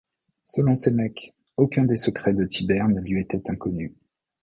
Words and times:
Selon 0.45 0.75
Sénèque, 0.75 1.35
aucun 1.57 1.83
des 1.83 1.95
secrets 1.95 2.33
de 2.33 2.43
Tibère 2.43 2.87
ne 2.89 2.99
lui 3.01 3.21
était 3.21 3.51
inconnu. 3.51 3.93